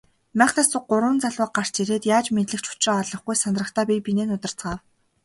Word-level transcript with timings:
Майхнаас 0.39 0.69
гурван 0.89 1.17
залуу 1.23 1.47
гарч 1.57 1.73
ирээд 1.81 2.03
яаж 2.15 2.27
мэндлэх 2.35 2.61
ч 2.63 2.67
учраа 2.73 2.99
олохгүй 3.03 3.35
сандрахдаа 3.39 3.83
бие 3.89 4.01
биеэ 4.05 4.25
нударцгаав. 4.27 4.79